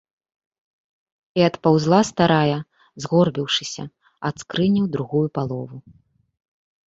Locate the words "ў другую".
4.85-5.27